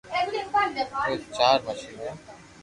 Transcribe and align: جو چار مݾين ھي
جو 1.09 1.15
چار 1.37 1.57
مݾين 1.65 1.93
ھي 2.01 2.09